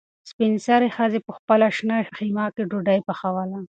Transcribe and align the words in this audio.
سپین 0.29 0.53
سرې 0.67 0.89
ښځې 0.97 1.19
په 1.25 1.31
خپله 1.37 1.67
شنه 1.77 1.97
خیمه 2.15 2.45
کې 2.55 2.63
ډوډۍ 2.69 2.99
پخوله. 3.07 3.59